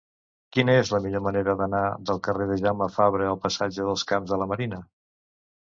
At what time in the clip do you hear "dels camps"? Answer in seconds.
3.91-4.33